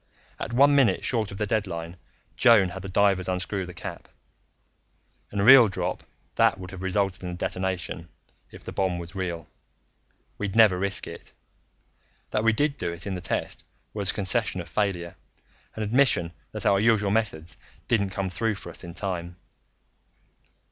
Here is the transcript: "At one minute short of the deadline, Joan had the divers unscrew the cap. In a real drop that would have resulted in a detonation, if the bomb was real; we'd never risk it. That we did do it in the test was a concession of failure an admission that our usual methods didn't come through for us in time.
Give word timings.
"At 0.39 0.51
one 0.51 0.75
minute 0.75 1.05
short 1.05 1.29
of 1.29 1.37
the 1.37 1.45
deadline, 1.45 1.95
Joan 2.35 2.69
had 2.69 2.81
the 2.81 2.89
divers 2.89 3.29
unscrew 3.29 3.67
the 3.67 3.73
cap. 3.75 4.07
In 5.31 5.39
a 5.39 5.43
real 5.43 5.67
drop 5.67 6.01
that 6.33 6.57
would 6.59 6.71
have 6.71 6.81
resulted 6.81 7.21
in 7.21 7.29
a 7.29 7.33
detonation, 7.35 8.09
if 8.49 8.63
the 8.63 8.71
bomb 8.71 8.97
was 8.97 9.13
real; 9.13 9.45
we'd 10.39 10.55
never 10.55 10.79
risk 10.79 11.05
it. 11.05 11.33
That 12.31 12.43
we 12.43 12.51
did 12.51 12.77
do 12.79 12.91
it 12.91 13.05
in 13.05 13.13
the 13.13 13.21
test 13.21 13.63
was 13.93 14.09
a 14.09 14.13
concession 14.15 14.59
of 14.59 14.67
failure 14.67 15.17
an 15.75 15.83
admission 15.83 16.33
that 16.51 16.65
our 16.65 16.79
usual 16.79 17.11
methods 17.11 17.55
didn't 17.87 18.09
come 18.09 18.31
through 18.31 18.55
for 18.55 18.71
us 18.71 18.83
in 18.83 18.95
time. 18.95 19.35